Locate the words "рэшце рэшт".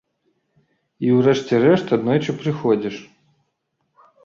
1.27-1.87